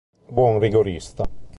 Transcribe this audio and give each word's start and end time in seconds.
Buon 0.33 0.57
rigorista. 0.59 1.29